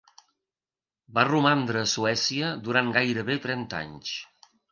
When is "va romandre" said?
1.17-1.83